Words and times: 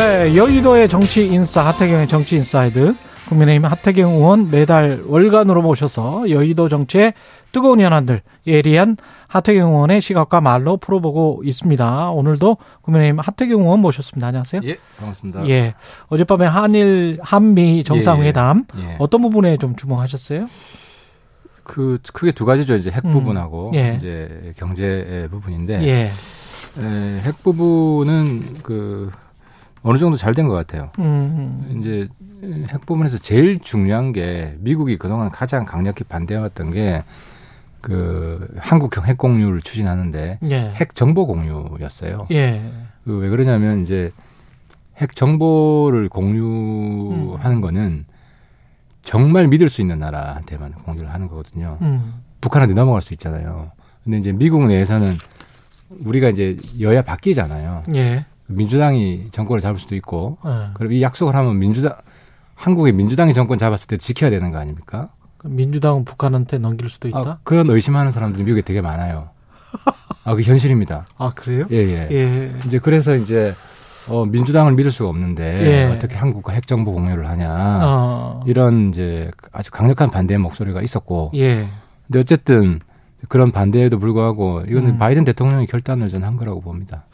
네, 0.00 0.34
여의도의 0.34 0.88
정치 0.88 1.26
인싸 1.26 1.66
하태경의 1.66 2.08
정치 2.08 2.36
인사이드 2.36 2.94
국민의힘 3.28 3.66
하태경 3.66 4.12
의원 4.14 4.50
매달 4.50 5.02
월간으로 5.06 5.60
모셔서 5.60 6.30
여의도 6.30 6.70
정치의 6.70 7.12
뜨거운 7.52 7.82
현안들 7.82 8.22
예리한 8.46 8.96
하태경 9.28 9.68
의원의 9.68 10.00
시각과 10.00 10.40
말로 10.40 10.78
풀어보고 10.78 11.42
있습니다. 11.44 12.12
오늘도 12.12 12.56
국민의힘 12.80 13.18
하태경 13.18 13.60
의원 13.60 13.80
모셨습니다. 13.80 14.28
안녕하세요. 14.28 14.62
예, 14.64 14.78
반갑습니다. 14.96 15.46
예, 15.50 15.74
어젯밤에 16.06 16.46
한일 16.46 17.18
한미 17.20 17.84
정상회담 17.84 18.64
예, 18.78 18.82
예. 18.82 18.96
어떤 18.98 19.20
부분에 19.20 19.58
좀 19.58 19.76
주목하셨어요? 19.76 20.46
그 21.62 21.98
크게 22.14 22.32
두 22.32 22.46
가지죠. 22.46 22.74
이제 22.76 22.90
핵 22.90 23.04
음, 23.04 23.12
부분하고 23.12 23.72
예. 23.74 23.96
이제 23.98 24.54
경제 24.56 25.28
부분인데 25.30 25.82
예, 25.82 26.10
에, 26.82 27.20
핵 27.20 27.42
부분은 27.42 28.60
그 28.62 29.10
어느 29.82 29.98
정도 29.98 30.16
잘 30.16 30.34
된 30.34 30.46
것 30.48 30.54
같아요. 30.54 30.90
음, 30.98 31.78
이제 31.80 32.08
핵 32.68 32.84
부분에서 32.86 33.18
제일 33.18 33.58
중요한 33.60 34.12
게 34.12 34.54
미국이 34.60 34.96
그동안 34.98 35.30
가장 35.30 35.64
강력히 35.64 36.04
반대해왔던 36.04 36.70
게 36.72 37.02
그 37.80 38.46
한국형 38.58 39.06
핵 39.06 39.16
공유를 39.16 39.62
추진하는데 39.62 40.38
예, 40.50 40.70
핵 40.74 40.94
정보 40.94 41.26
공유였어요. 41.26 42.26
예, 42.30 42.60
그왜 43.04 43.30
그러냐면 43.30 43.80
이제 43.80 44.12
핵 44.98 45.16
정보를 45.16 46.10
공유하는 46.10 47.56
음. 47.56 47.60
거는 47.62 48.04
정말 49.02 49.48
믿을 49.48 49.70
수 49.70 49.80
있는 49.80 49.98
나라한테만 49.98 50.72
공유를 50.72 51.10
하는 51.10 51.26
거거든요. 51.26 51.78
음, 51.80 52.16
북한한테 52.42 52.74
넘어갈 52.74 53.00
수 53.00 53.14
있잖아요. 53.14 53.70
근데 54.04 54.18
이제 54.18 54.30
미국 54.32 54.66
내에서는 54.66 55.16
우리가 56.04 56.28
이제 56.28 56.56
여야 56.80 57.00
바뀌잖아요. 57.00 57.84
예, 57.94 58.26
민주당이 58.50 59.28
정권을 59.32 59.60
잡을 59.60 59.78
수도 59.78 59.94
있고, 59.94 60.38
예. 60.44 60.70
그럼 60.74 60.92
이 60.92 61.02
약속을 61.02 61.34
하면 61.34 61.58
민주당 61.58 61.96
한국의 62.54 62.92
민주당이 62.92 63.32
정권 63.34 63.58
잡았을 63.58 63.86
때 63.86 63.96
지켜야 63.96 64.30
되는 64.30 64.50
거 64.50 64.58
아닙니까? 64.58 65.08
민주당은 65.44 66.04
북한한테 66.04 66.58
넘길 66.58 66.88
수도 66.90 67.08
있다. 67.08 67.18
아, 67.18 67.38
그런 67.42 67.70
의심하는 67.70 68.12
사람들이 68.12 68.44
미국에 68.44 68.62
되게 68.62 68.80
많아요. 68.80 69.30
아, 70.24 70.34
그 70.34 70.42
현실입니다. 70.42 71.06
아, 71.16 71.30
그래요? 71.34 71.66
예, 71.70 71.76
예. 71.76 72.08
예. 72.10 72.52
이제 72.66 72.78
그래서 72.78 73.14
이제 73.16 73.54
어, 74.08 74.26
민주당을 74.26 74.72
믿을 74.72 74.90
수가 74.90 75.08
없는데 75.08 75.88
예. 75.90 75.94
어떻게 75.94 76.16
한국과 76.16 76.52
핵 76.52 76.66
정보 76.66 76.92
공유를 76.92 77.28
하냐 77.28 77.80
어. 77.82 78.44
이런 78.46 78.90
이제 78.90 79.30
아주 79.52 79.70
강력한 79.70 80.10
반대의 80.10 80.38
목소리가 80.38 80.82
있었고, 80.82 81.30
예. 81.34 81.66
근데 82.06 82.18
어쨌든 82.18 82.80
그런 83.28 83.50
반대에도 83.50 83.98
불구하고 83.98 84.62
이거는 84.68 84.90
음. 84.90 84.98
바이든 84.98 85.24
대통령이 85.24 85.66
결단을 85.66 86.08
전한 86.08 86.36
거라고 86.36 86.60
봅니다. 86.60 87.04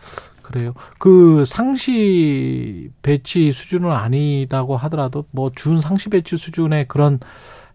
그래요. 0.46 0.74
그 0.98 1.44
상시 1.44 2.90
배치 3.02 3.50
수준은 3.50 3.90
아니다고 3.90 4.76
하더라도 4.76 5.24
뭐 5.32 5.50
준 5.56 5.80
상시 5.80 6.08
배치 6.08 6.36
수준의 6.36 6.86
그런 6.86 7.18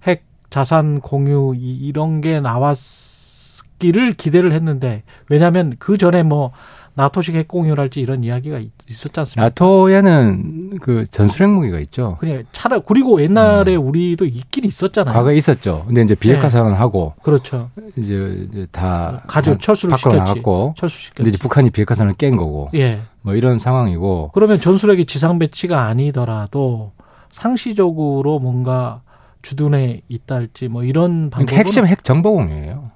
핵 0.08 0.24
자산 0.50 1.02
공유 1.02 1.54
이- 1.56 1.76
이런 1.76 2.22
게 2.22 2.40
나왔기를 2.40 4.14
기대를 4.14 4.54
했는데 4.54 5.04
왜냐하면 5.30 5.74
그 5.80 5.98
전에 5.98 6.24
뭐 6.24 6.52
나토식 6.94 7.35
핵 7.35 7.47
공유랄지 7.47 8.02
이런 8.02 8.24
이야기가 8.24 8.59
있- 8.59 8.72
있었지 8.90 9.19
않습니까? 9.19 9.41
나토에는 9.44 10.79
그 10.81 11.06
전술핵 11.09 11.50
무기가 11.50 11.79
있죠. 11.79 12.18
그냥 12.19 12.44
차라 12.52 12.79
그리고 12.79 13.22
옛날에 13.22 13.75
우리도 13.75 14.25
있긴 14.25 14.66
있었잖아요. 14.66 15.13
음. 15.13 15.16
과거에 15.16 15.38
있었죠. 15.38 15.85
근데 15.88 16.01
이제 16.01 16.16
비핵화 16.16 16.44
네. 16.44 16.50
선언하고 16.50 17.13
그렇죠. 17.24 17.69
이제, 17.96 18.47
이제 18.51 18.68
다 18.72 19.22
가져 19.28 19.57
철수를 19.57 19.97
시켰지. 19.97 20.18
나갔고, 20.18 20.75
철수시켰지. 20.78 21.16
근데 21.16 21.30
이제 21.30 21.38
북한이 21.38 21.69
비핵화 21.69 21.96
선언을 21.96 22.16
깬 22.16 22.35
거고, 22.35 22.69
예. 22.75 23.00
뭐 23.22 23.35
이런 23.35 23.57
상황이고, 23.59 24.31
그러면 24.34 24.59
전술핵이 24.59 25.06
지상 25.06 25.40
배치가 25.40 25.85
아니더라도 25.85 26.91
상시적으로 27.31 28.40
뭔가 28.40 29.01
주둔해 29.41 30.01
있다 30.09 30.35
할지 30.35 30.68
뭐 30.68 30.84
이런 30.84 31.30
방법은 31.31 31.46
그러니까 31.47 31.56
핵심 31.57 31.85
핵 31.88 32.03
정보 32.03 32.34
공유예요. 32.34 32.91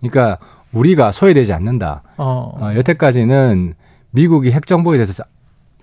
그러니까 0.00 0.38
우리가 0.74 1.12
소외되지 1.12 1.52
않는다. 1.52 2.02
어, 2.16 2.52
어, 2.60 2.74
여태까지는 2.76 3.74
미국이 4.10 4.50
핵 4.52 4.66
정보에 4.66 4.96
대해서 4.96 5.24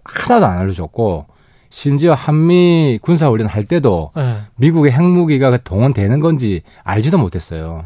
하나도 0.03 0.46
안 0.46 0.57
알려줬고 0.59 1.25
심지어 1.69 2.13
한미 2.13 3.00
군사 3.01 3.30
훈련 3.30 3.47
할 3.47 3.63
때도 3.63 4.12
예. 4.18 4.38
미국의 4.57 4.91
핵무기가 4.91 5.56
동원되는 5.57 6.19
건지 6.19 6.62
알지도 6.84 7.18
못했어요. 7.18 7.85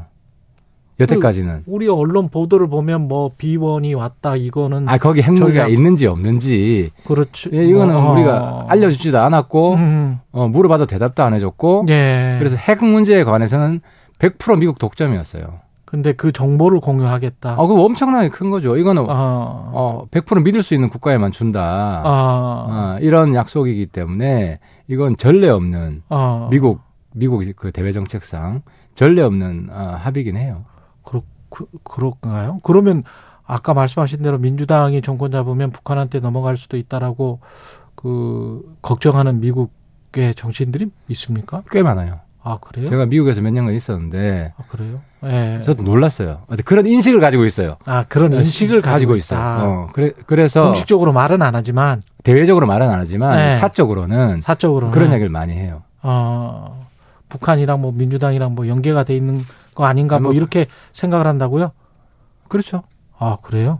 여태까지는. 0.99 1.63
우리 1.65 1.87
언론 1.89 2.29
보도를 2.29 2.67
보면 2.67 3.07
뭐 3.09 3.29
비원이 3.37 3.93
왔다 3.95 4.35
이거는 4.37 4.87
아 4.87 4.97
거기 4.97 5.21
핵무기가 5.21 5.47
전략. 5.63 5.71
있는지 5.71 6.07
없는지 6.07 6.91
그렇지. 7.05 7.49
예, 7.53 7.65
이거는 7.65 7.93
뭐, 7.93 8.13
우리가 8.13 8.41
어. 8.41 8.65
알려주지도 8.69 9.19
않았고 9.19 9.73
음, 9.75 10.19
어, 10.31 10.47
물어봐도 10.47 10.85
대답도 10.85 11.21
안 11.21 11.33
해줬고 11.33 11.85
예. 11.89 12.37
그래서 12.39 12.55
핵 12.55 12.83
문제에 12.83 13.23
관해서는 13.25 13.81
100% 14.19 14.59
미국 14.59 14.79
독점이었어요. 14.79 15.64
근데 15.85 16.13
그 16.13 16.31
정보를 16.31 16.79
공유하겠다. 16.79 17.51
아, 17.51 17.67
그거 17.67 17.83
엄청나게 17.83 18.29
큰 18.29 18.49
거죠. 18.49 18.75
이거는 18.75 19.03
어. 19.03 19.71
어, 19.73 20.07
100% 20.11 20.43
믿을 20.43 20.63
수 20.63 20.73
있는 20.73 20.89
국가에만 20.89 21.31
준다. 21.31 22.01
아. 22.03 22.65
어, 22.67 22.99
이런 23.01 23.35
약속이기 23.35 23.87
때문에 23.87 24.59
이건 24.87 25.15
전례 25.17 25.47
없는 25.49 26.03
어. 26.09 26.49
미국 26.51 26.81
미국 27.13 27.43
그 27.55 27.71
대외 27.71 27.91
정책상 27.91 28.63
전례 28.95 29.21
없는 29.21 29.69
어, 29.71 29.97
합의긴 29.99 30.35
해요. 30.35 30.65
그렇 31.03 31.21
그, 31.49 31.65
그런가요? 31.83 32.59
그러면 32.63 33.03
아까 33.45 33.73
말씀하신 33.73 34.23
대로 34.23 34.37
민주당이 34.37 35.01
정권 35.01 35.31
잡으면 35.31 35.71
북한한테 35.71 36.19
넘어갈 36.19 36.57
수도 36.57 36.77
있다라고 36.77 37.39
그 37.93 38.75
걱정하는 38.81 39.39
미국의 39.39 40.35
정치인들이 40.35 40.89
있습니까? 41.09 41.63
꽤 41.69 41.83
많아요. 41.83 42.24
아 42.47 42.59
그래요? 42.61 42.85
제가 42.87 43.07
미국에서 43.07 43.41
몇 43.41 43.49
년간 43.51 43.73
있었는데 43.73 44.53
아 44.55 44.63
그래요? 44.69 45.01
예. 45.23 45.59
저도 45.63 45.81
놀랐어요. 45.81 46.43
그런 46.63 46.85
인식을 46.85 47.19
가지고 47.19 47.43
있어요. 47.45 47.77
아 47.85 48.03
그런 48.07 48.31
인식을 48.33 48.83
가지고, 48.83 49.15
있어요. 49.15 49.39
있다. 49.39 49.63
어, 49.65 49.89
그래 49.93 50.11
그래서 50.27 50.65
공식적으로 50.65 51.11
말은 51.11 51.41
안 51.41 51.55
하지만 51.55 52.03
대외적으로 52.23 52.67
말은 52.67 52.87
안 52.87 52.99
하지만 52.99 53.35
네. 53.35 53.55
사적으로는 53.55 54.41
사적으로는 54.41 54.93
그런 54.93 55.11
얘기를 55.11 55.29
많이 55.29 55.53
해요. 55.53 55.81
어, 56.03 56.87
북한이랑 57.29 57.81
뭐 57.81 57.91
민주당이랑 57.91 58.53
뭐 58.53 58.67
연계가 58.67 59.03
돼 59.05 59.15
있는 59.15 59.39
거 59.73 59.85
아닌가 59.85 60.19
뭐 60.19 60.25
뭐- 60.29 60.33
이렇게 60.33 60.67
생각을 60.93 61.25
한다고요? 61.25 61.71
그렇죠. 62.47 62.83
아 63.17 63.37
그래요? 63.41 63.79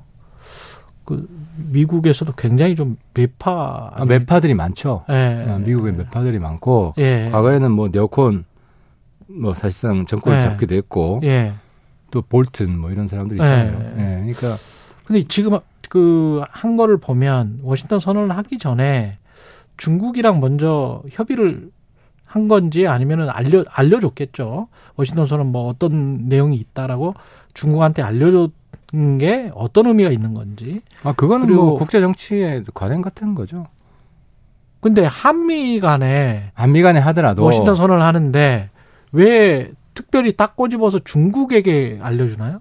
그 1.06 1.28
미국에서도 1.58 2.34
굉장히 2.36 2.76
좀 2.76 2.98
매파 3.14 3.92
아, 3.94 4.06
매파들이 4.06 4.56
많죠. 4.56 5.04
예. 5.12 5.46
어, 5.48 5.60
미국에 5.64 5.92
매파들이 5.92 6.40
많고 6.40 6.96
예. 6.98 7.30
과거에는 7.32 7.70
뭐 7.72 7.90
네오콘 7.92 8.44
뭐 9.28 9.54
사실상 9.54 10.06
정권을 10.06 10.40
네. 10.40 10.44
잡기도 10.44 10.76
했고 10.76 11.20
예. 11.24 11.54
또 12.12 12.22
볼튼 12.22 12.78
뭐 12.78 12.92
이런 12.92 13.08
사람들이 13.08 13.40
네. 13.40 13.46
있잖아요. 13.46 13.94
예, 13.98 14.34
그러니까 14.34 14.58
근데 15.06 15.24
지금 15.28 15.60
그 15.90 16.44
한 16.52 16.78
거를 16.78 16.98
보면 16.98 17.60
워싱턴 17.64 18.00
선언을 18.00 18.36
하기 18.38 18.58
전에 18.58 19.18
중국이랑 19.78 20.40
먼저 20.40 21.04
협의를 21.10 21.70
한 22.26 22.48
건지 22.48 22.88
아니면은 22.88 23.30
알려 23.30 23.64
알려줬겠죠. 23.70 24.68
워싱턴 24.96 25.26
선언 25.26 25.52
뭐 25.52 25.68
어떤 25.68 26.28
내용이 26.28 26.58
있다라고 26.58 27.14
중국한테 27.54 28.02
알려줬 28.02 28.52
게 29.20 29.52
어떤 29.56 29.88
의미가 29.88 30.10
있는 30.10 30.34
건지. 30.34 30.82
아 31.04 31.14
그거는 31.14 31.54
뭐 31.54 31.76
국제 31.76 32.00
정치의 32.00 32.64
관행 32.74 33.02
같은 33.02 33.36
거죠. 33.36 33.68
근데 34.80 35.06
한미 35.06 35.80
간에 35.80 36.52
한미 36.54 36.82
간에 36.82 37.00
하더라도 37.00 37.44
워싱턴 37.44 37.76
선언을 37.76 38.04
하는데 38.04 38.70
왜 39.12 39.72
특별히 39.94 40.34
딱 40.34 40.56
꼬집어서 40.56 41.00
중국에게 41.00 42.00
알려주나요? 42.02 42.60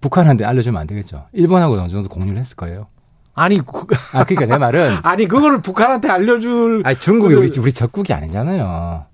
북한한테 0.00 0.44
알려주면 0.44 0.80
안 0.80 0.86
되겠죠. 0.86 1.26
일본하고 1.32 1.74
어느 1.74 1.88
정도 1.88 2.08
공유를 2.08 2.38
했을 2.38 2.56
거예요. 2.56 2.86
아니 3.34 3.58
그, 3.58 3.86
아 4.14 4.24
그러니까 4.24 4.46
내 4.46 4.58
말은 4.58 4.96
아니 5.02 5.26
그거를 5.26 5.60
북한한테 5.62 6.08
알려줄 6.08 6.82
아니 6.84 6.98
중국이 6.98 7.34
그- 7.34 7.40
우리 7.40 7.58
우리 7.58 7.72
적국이 7.72 8.12
아니잖아요. 8.12 9.04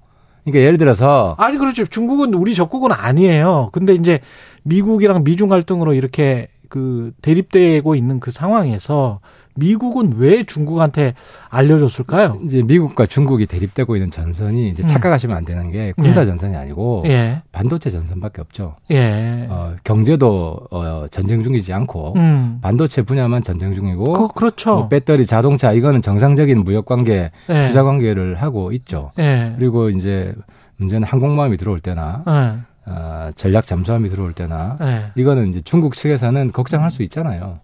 그러니까 0.44 0.62
예를 0.64 0.76
들어서 0.78 1.34
아니 1.38 1.56
그렇죠. 1.58 1.87
중국은 1.87 2.34
우리 2.34 2.54
적국은 2.54 2.92
아니에요. 2.92 3.70
근데 3.72 3.94
이제 3.94 4.20
미국이랑 4.62 5.25
미중 5.25 5.48
갈등으로 5.48 5.94
이렇게 5.94 6.48
그 6.69 7.12
대립되고 7.22 7.94
있는 7.94 8.20
그 8.20 8.30
상황에서 8.30 9.20
미국은 9.56 10.14
왜 10.16 10.44
중국한테 10.44 11.14
알려줬을까요? 11.48 12.40
이제 12.44 12.62
미국과 12.62 13.06
중국이 13.06 13.46
대립되고 13.46 13.96
있는 13.96 14.10
전선이 14.10 14.70
이제 14.70 14.82
음. 14.82 14.86
착각하시면 14.86 15.36
안 15.36 15.44
되는 15.44 15.70
게 15.70 15.92
군사 15.96 16.24
전선이 16.24 16.56
아니고 16.56 17.04
예, 17.06 17.42
반도체 17.52 17.90
전선밖에 17.90 18.40
없죠. 18.40 18.76
예. 18.90 19.46
어, 19.48 19.74
경제도 19.84 20.58
어, 20.70 21.06
전쟁 21.10 21.42
중이지 21.42 21.72
않고 21.72 22.14
음. 22.16 22.58
반도체 22.62 23.02
분야만 23.02 23.42
전쟁 23.42 23.74
중이고 23.74 24.12
그, 24.12 24.28
그렇죠. 24.28 24.74
뭐 24.74 24.88
배터리, 24.88 25.26
자동차 25.26 25.72
이거는 25.72 26.02
정상적인 26.02 26.64
무역 26.64 26.86
관계, 26.86 27.30
예. 27.48 27.66
투자 27.68 27.82
관계를 27.84 28.42
하고 28.42 28.72
있죠. 28.72 29.10
예. 29.18 29.54
그리고 29.56 29.90
이제 29.90 30.34
문제는 30.76 31.06
항공모함이 31.06 31.56
들어올 31.56 31.80
때나 31.80 32.22
예. 32.26 32.90
어, 32.90 33.30
전략 33.36 33.66
잠수함이 33.66 34.08
들어올 34.10 34.32
때나 34.32 34.76
예. 34.82 35.04
이거는 35.14 35.48
이제 35.48 35.60
중국 35.64 35.94
측에서는 35.94 36.52
걱정할 36.52 36.90
수 36.90 37.02
있잖아요. 37.04 37.60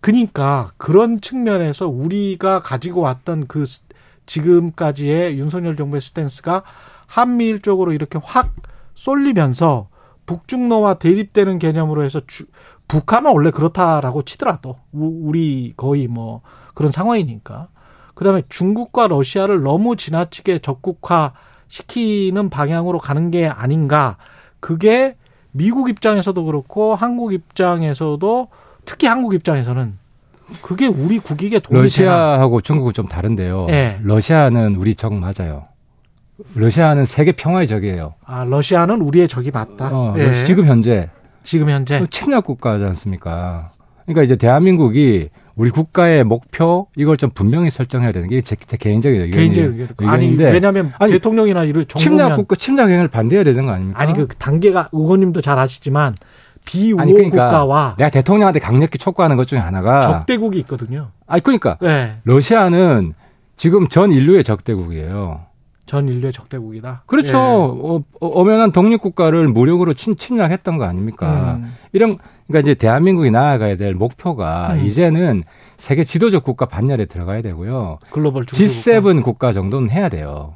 그러니까 0.00 0.70
그런 0.76 1.20
측면에서 1.20 1.88
우리가 1.88 2.60
가지고 2.60 3.00
왔던 3.02 3.46
그 3.48 3.66
스- 3.66 3.82
지금까지의 4.26 5.38
윤석열 5.38 5.76
정부의 5.76 6.00
스탠스가 6.00 6.62
한미일 7.06 7.62
쪽으로 7.62 7.92
이렇게 7.92 8.18
확 8.22 8.54
쏠리면서 8.94 9.88
북중러와 10.26 10.94
대립되는 10.94 11.58
개념으로 11.58 12.02
해서 12.04 12.20
주- 12.26 12.46
북한은 12.86 13.30
원래 13.32 13.50
그렇다라고 13.50 14.22
치더라도 14.22 14.76
우- 14.92 15.28
우리 15.28 15.72
거의 15.76 16.06
뭐 16.06 16.42
그런 16.74 16.92
상황이니까. 16.92 17.68
그다음에 18.14 18.42
중국과 18.48 19.06
러시아를 19.06 19.62
너무 19.62 19.96
지나치게 19.96 20.58
적국화 20.60 21.32
시키는 21.68 22.50
방향으로 22.50 22.98
가는 22.98 23.30
게 23.30 23.46
아닌가. 23.46 24.16
그게 24.60 25.16
미국 25.52 25.88
입장에서도 25.88 26.44
그렇고 26.44 26.94
한국 26.94 27.32
입장에서도 27.32 28.48
특히 28.88 29.06
한국 29.06 29.34
입장에서는 29.34 29.98
그게 30.62 30.86
우리 30.86 31.18
국익에 31.18 31.58
도움이 31.60 31.74
되나? 31.74 31.82
러시아하고 31.82 32.62
중국은 32.62 32.94
좀 32.94 33.06
다른데요. 33.06 33.66
예. 33.68 33.98
러시아는 34.02 34.76
우리 34.76 34.94
적 34.94 35.12
맞아요. 35.12 35.64
러시아는 36.54 37.04
세계 37.04 37.32
평화의 37.32 37.66
적이에요. 37.66 38.14
아 38.24 38.44
러시아는 38.44 39.02
우리의 39.02 39.28
적이 39.28 39.50
맞다. 39.50 39.90
어, 39.92 40.14
예. 40.16 40.44
지금 40.46 40.64
현재 40.64 41.10
지금 41.42 41.68
현재 41.68 42.02
침략 42.10 42.44
국가지 42.46 42.82
않습니까? 42.84 43.72
그러니까 44.06 44.22
이제 44.22 44.36
대한민국이 44.36 45.28
우리 45.54 45.70
국가의 45.70 46.24
목표 46.24 46.86
이걸 46.96 47.16
좀 47.18 47.28
분명히 47.34 47.68
설정해야 47.68 48.12
되는 48.12 48.28
게 48.30 48.40
제 48.40 48.56
개인적인 48.56 49.20
의견이- 49.26 49.32
개인적인 49.34 49.70
의견. 49.80 50.08
아니 50.08 50.26
의견인데 50.28 50.50
왜냐하면 50.52 50.92
아니, 50.98 51.12
대통령이나 51.12 51.64
이를 51.64 51.84
정부면 51.84 52.18
침략 52.28 52.36
국가 52.36 52.56
침략 52.56 52.88
행위를 52.88 53.08
반대해야 53.08 53.44
되는 53.44 53.66
거 53.66 53.72
아닙니까? 53.72 54.00
아니 54.00 54.14
그 54.14 54.28
단계가 54.38 54.88
의원님도 54.92 55.42
잘 55.42 55.58
아시지만 55.58 56.14
비우호 56.68 57.00
아니, 57.00 57.12
그러니까 57.12 57.46
국가와 57.46 57.94
내가 57.96 58.10
대통령한테 58.10 58.60
강력히 58.60 58.98
촉구하는 58.98 59.36
것 59.36 59.48
중에 59.48 59.58
하나가 59.58 60.02
적대국이 60.02 60.58
있거든요. 60.60 61.08
아니 61.26 61.42
그러니까 61.42 61.78
네. 61.80 62.18
러시아는 62.24 63.14
지금 63.56 63.88
전 63.88 64.12
인류의 64.12 64.44
적대국이에요. 64.44 65.46
전 65.86 66.06
인류의 66.06 66.34
적대국이다. 66.34 67.04
그렇죠. 67.06 67.30
예. 67.30 67.34
어, 67.34 68.02
어, 68.20 68.26
엄연한 68.26 68.72
독립 68.72 69.00
국가를 69.00 69.48
무력으로 69.48 69.94
침, 69.94 70.16
침략했던 70.16 70.76
거 70.76 70.84
아닙니까? 70.84 71.54
음. 71.54 71.74
이런 71.94 72.18
그러니까 72.46 72.60
이제 72.70 72.74
대한민국이 72.74 73.30
나아가야 73.30 73.78
될 73.78 73.94
목표가 73.94 74.74
음. 74.74 74.84
이제는 74.84 75.44
세계 75.78 76.04
지도적 76.04 76.44
국가 76.44 76.66
반열에 76.66 77.06
들어가야 77.06 77.40
되고요. 77.40 77.98
글로벌 78.10 78.44
중국 78.44 78.62
G7 78.62 79.22
국가 79.22 79.54
정도는 79.54 79.88
해야 79.88 80.10
돼요. 80.10 80.54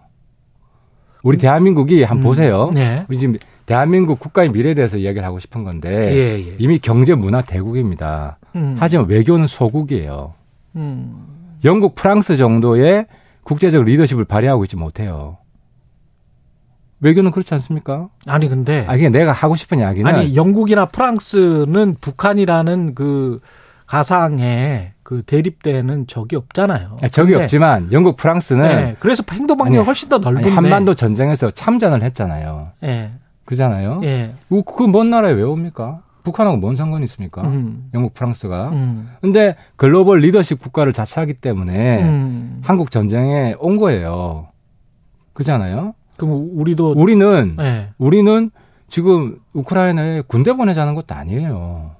우리 1.23 1.39
대한민국이 1.39 2.03
한번 2.03 2.25
음. 2.25 2.29
보세요. 2.29 2.71
네. 2.75 3.05
우리 3.09 3.19
지금 3.19 3.37
대한민국 3.67 4.19
국가의 4.19 4.51
미래에 4.51 4.75
대해서 4.75 4.99
이야기를 4.99 5.25
하고 5.27 5.39
싶은 5.39 5.65
건데 5.65 5.91
예, 5.91 6.51
예. 6.51 6.57
이미 6.59 6.79
경제 6.79 7.15
문화 7.15 7.43
대국입니다. 7.43 8.39
음. 8.57 8.77
하지만 8.79 9.07
외교는 9.07 9.47
소국이에요. 9.47 10.35
음. 10.77 11.27
영국, 11.65 11.95
프랑스 11.95 12.37
정도의 12.37 13.07
국제적 13.45 13.85
리더십을 13.85 14.25
발휘하고 14.25 14.65
있지 14.65 14.77
못해요. 14.77 15.39
외교는 17.01 17.33
그렇지 17.33 17.53
않습니까? 17.55 18.09
아니 18.27 18.49
근데 18.49 18.85
아, 18.87 18.93
그게 18.93 19.09
내가 19.09 19.33
하고 19.33 19.57
싶은 19.57 19.81
이야기는 19.81 20.13
아니 20.13 20.37
영국이나 20.37 20.87
프랑스는 20.87 21.97
북한이라는 22.01 22.95
그 22.95 23.41
가상에 23.87 24.93
그 25.03 25.23
대립되는 25.23 26.07
적이 26.07 26.37
없잖아요. 26.37 26.97
아, 27.03 27.09
적이 27.09 27.33
근데, 27.33 27.45
없지만 27.45 27.93
영국, 27.93 28.17
프랑스는 28.17 28.63
네. 28.63 28.97
그래서 29.01 29.23
행동 29.31 29.57
반경이 29.59 29.79
아니, 29.79 29.85
훨씬 29.87 30.09
더 30.09 30.17
아니, 30.17 30.25
넓은데. 30.25 30.51
한반도 30.51 30.95
전쟁에서 30.95 31.51
참전을 31.51 32.03
했잖아요. 32.03 32.69
예. 32.85 33.11
그잖아요. 33.45 34.01
예. 34.05 34.35
그먼 34.77 35.11
나라에 35.11 35.33
왜 35.33 35.43
옵니까? 35.43 36.03
북한하고 36.23 36.57
뭔 36.57 36.77
상관이 36.77 37.05
있습니까? 37.05 37.43
음. 37.43 37.91
영국, 37.95 38.15
프랑스가. 38.15 38.71
음. 38.71 39.11
근데 39.21 39.57
글로벌 39.77 40.21
리더십 40.21 40.61
국가를 40.61 40.93
자처하기 40.93 41.35
때문에 41.35 42.03
음. 42.03 42.61
한국 42.63 42.91
전쟁에 42.91 43.57
온 43.59 43.79
거예요. 43.79 44.49
그잖아요. 45.33 45.95
그럼 46.17 46.51
우리도 46.55 46.93
우리는 46.93 47.57
예. 47.61 47.89
우리는 47.99 48.51
지금 48.89 49.39
우크라이나에 49.53 50.23
군대 50.27 50.53
보내자는 50.53 50.95
것도 50.95 51.15
아니에요. 51.15 51.97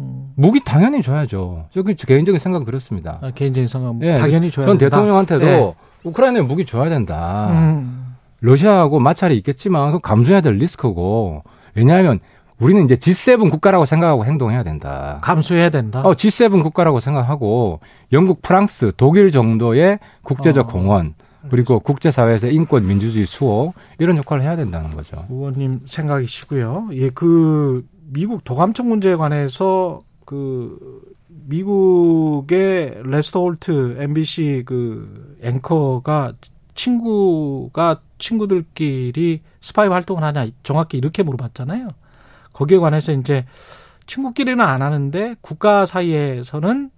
음. 0.00 0.32
무기 0.36 0.60
당연히 0.60 1.02
줘야죠. 1.02 1.66
저그 1.72 1.94
개인적인 1.94 2.38
생각 2.38 2.64
그렇습니다. 2.64 3.18
아, 3.22 3.30
개인적인 3.30 3.66
생각 3.66 3.96
예, 4.02 4.16
당연히 4.18 4.50
줘야 4.50 4.66
전 4.66 4.78
된다. 4.78 4.96
대통령한테도 4.96 5.46
예. 5.46 5.74
우크라이나에 6.04 6.42
무기 6.42 6.64
줘야 6.64 6.88
된다. 6.88 7.48
음. 7.50 8.14
러시아하고 8.40 9.00
마찰이 9.00 9.36
있겠지만 9.38 9.92
그 9.92 9.98
감수해야 9.98 10.40
될 10.40 10.54
리스크고 10.54 11.42
왜냐하면 11.74 12.20
우리는 12.60 12.84
이제 12.84 12.96
G7 12.96 13.50
국가라고 13.50 13.84
생각하고 13.84 14.24
행동해야 14.24 14.62
된다. 14.62 15.18
감수해야 15.22 15.70
된다. 15.70 16.02
어, 16.02 16.12
G7 16.12 16.62
국가라고 16.62 17.00
생각하고 17.00 17.80
영국, 18.12 18.42
프랑스, 18.42 18.92
독일 18.96 19.30
정도의 19.30 19.98
국제적 20.22 20.68
어, 20.68 20.72
공헌 20.72 21.14
그리고 21.50 21.78
국제사회에서 21.78 22.48
인권, 22.48 22.86
민주주의 22.86 23.24
수호 23.26 23.72
이런 23.98 24.16
역할을 24.16 24.42
해야 24.42 24.56
된다는 24.56 24.94
거죠. 24.94 25.24
의원님 25.30 25.82
생각이시고요. 25.84 26.88
예, 26.94 27.10
그 27.10 27.86
미국 28.10 28.44
도감청 28.44 28.88
문제에 28.88 29.16
관해서 29.16 30.02
그 30.24 31.14
미국의 31.26 33.02
레스터 33.04 33.40
홀트 33.40 33.96
NBC 33.98 34.64
그 34.66 35.36
앵커가 35.42 36.32
친구가 36.74 38.00
친구들끼리 38.18 39.42
스파이 39.60 39.88
활동을 39.88 40.22
하냐 40.22 40.46
정확히 40.62 40.98
이렇게 40.98 41.22
물어봤잖아요. 41.22 41.88
거기에 42.52 42.78
관해서 42.78 43.12
이제 43.12 43.44
친구끼리는 44.06 44.60
안 44.60 44.82
하는데 44.82 45.36
국가 45.40 45.86
사이에서는 45.86 46.90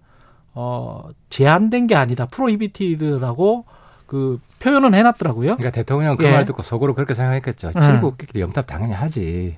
어 0.55 1.09
제한된 1.29 1.87
게 1.87 1.95
아니다. 1.95 2.27
prohibited라고 2.27 3.65
그 4.07 4.41
표현은 4.59 4.95
해놨더라고요. 4.95 5.57
그러니까 5.57 5.71
대통령 5.71 6.17
그 6.17 6.25
예. 6.25 6.33
말 6.33 6.45
듣고 6.45 6.63
속으로 6.63 6.95
그렇게 6.95 7.15
생각했겠죠. 7.15 7.73
음. 7.75 7.81
친구끼리 7.81 8.41
염탐 8.41 8.67
당연히 8.67 8.93
하지. 8.93 9.57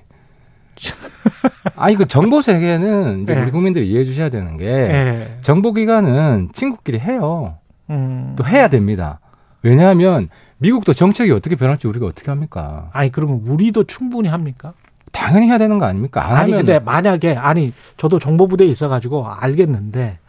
아니 1.75 1.95
그 1.95 2.07
정보 2.07 2.41
세계는 2.41 3.23
이제 3.23 3.35
예. 3.35 3.41
우리 3.41 3.51
국민들이 3.51 3.87
이해해 3.89 4.03
주셔야 4.03 4.29
되는 4.29 4.57
게 4.57 4.65
예. 4.65 5.37
정보기관은 5.41 6.49
친구끼리 6.53 6.99
해요. 6.99 7.57
음. 7.89 8.33
또 8.37 8.45
해야 8.45 8.67
됩니다. 8.67 9.19
왜냐하면 9.61 10.29
미국도 10.57 10.93
정책이 10.93 11.31
어떻게 11.31 11.55
변할지 11.55 11.87
우리가 11.87 12.05
어떻게 12.05 12.29
압니까? 12.31 12.89
아니 12.93 13.11
그러면 13.11 13.41
우리도 13.45 13.85
충분히 13.85 14.29
합니까? 14.29 14.73
당연히 15.11 15.47
해야 15.47 15.57
되는 15.57 15.79
거 15.79 15.85
아닙니까? 15.85 16.25
안 16.25 16.35
아니 16.35 16.51
하면 16.51 16.65
근데 16.65 16.79
만약에 16.79 17.35
아니 17.35 17.73
저도 17.97 18.19
정보부대에 18.19 18.67
있어가지고 18.67 19.27
알겠는데 19.27 20.19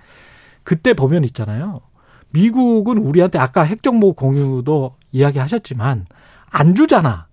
그때 0.62 0.94
보면 0.94 1.24
있잖아요. 1.24 1.80
미국은 2.30 2.98
우리한테 2.98 3.38
아까 3.38 3.62
핵정보 3.62 4.14
공유도 4.14 4.96
이야기하셨지만 5.12 6.06
안 6.50 6.74
주잖아. 6.74 7.26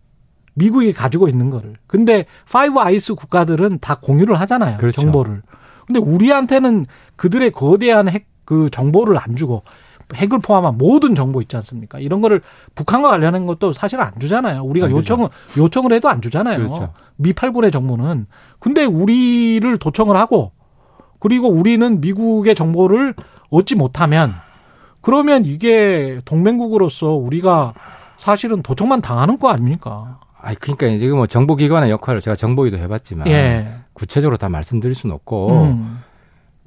미국이 0.53 0.93
가지고 0.93 1.27
있는 1.27 1.49
거를. 1.49 1.75
근데 1.87 2.25
Five 2.51 2.79
Eyes 2.79 3.15
국가들은 3.15 3.79
다 3.79 3.99
공유를 4.01 4.39
하잖아요. 4.41 4.77
그렇죠. 4.77 5.01
정보를. 5.01 5.41
근데 5.87 5.99
우리한테는 5.99 6.85
그들의 7.15 7.51
거대한 7.51 8.07
핵 8.09 8.31
그 8.51 8.69
정보를 8.69 9.17
안 9.17 9.37
주고 9.37 9.63
핵을 10.13 10.39
포함한 10.39 10.77
모든 10.77 11.15
정보 11.15 11.41
있지 11.41 11.55
않습니까? 11.55 11.99
이런 11.99 12.19
거를 12.19 12.41
북한과 12.75 13.07
관련한 13.07 13.45
것도 13.45 13.71
사실 13.71 14.01
안 14.01 14.11
주잖아요. 14.19 14.63
우리가 14.63 14.87
안. 14.87 14.91
요청을 14.91 15.29
요청을 15.55 15.93
해도 15.93 16.09
안 16.09 16.21
주잖아요. 16.21 16.57
그렇죠. 16.57 16.91
미 17.15 17.31
8군의 17.31 17.71
정보는. 17.71 18.25
근데 18.59 18.83
우리를 18.83 19.77
도청을 19.77 20.17
하고 20.17 20.51
그리고 21.19 21.47
우리는 21.47 22.01
미국의 22.01 22.55
정보를 22.55 23.13
얻지 23.51 23.75
못하면 23.75 24.33
그러면 24.99 25.45
이게 25.45 26.19
동맹국으로서 26.25 27.13
우리가 27.13 27.73
사실은 28.17 28.61
도청만 28.61 28.99
당하는 29.01 29.39
거 29.39 29.47
아닙니까? 29.47 30.19
아니 30.41 30.55
그러니까 30.57 30.87
이제 30.87 31.07
뭐 31.07 31.27
정보기관의 31.27 31.91
역할을 31.91 32.21
제가 32.21 32.35
정보위도 32.35 32.77
해봤지만 32.77 33.27
예. 33.27 33.67
구체적으로 33.93 34.37
다 34.37 34.49
말씀드릴 34.49 34.95
수는 34.95 35.13
없고 35.15 35.51
음. 35.51 35.99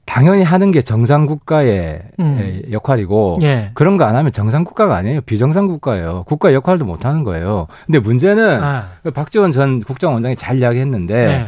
당연히 0.04 0.43
하는 0.43 0.71
게 0.71 0.83
정상 0.83 1.26
국가의 1.26 2.02
음. 2.21 2.38
에, 2.38 2.73
역할이고 2.73 3.38
예. 3.43 3.71
그런 3.75 3.97
거 3.97 4.04
안 4.04 4.16
하면 4.16 4.33
정상 4.33 4.64
국가가 4.64 4.97
아니에요 4.97 5.23
비정상 5.23 5.66
국가예요 5.66 6.25
국가 6.26 6.52
역할도 6.52 6.85
못 6.85 7.04
하는 7.04 7.25
거예요 7.25 7.66
근데 7.87 7.99
문제는 7.99 8.62
아. 8.62 8.88
박지원 9.14 9.52
전 9.52 9.81
국정원장이 9.81 10.37
잘 10.37 10.59
이야기했는데 10.59 11.14
예. 11.26 11.47